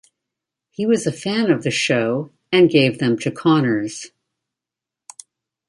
He 0.71 0.87
was 0.87 1.05
a 1.05 1.11
fan 1.11 1.51
of 1.51 1.61
the 1.61 1.69
show 1.69 2.31
and 2.51 2.71
gave 2.71 2.97
them 2.97 3.19
to 3.19 3.29
Connors. 3.29 4.09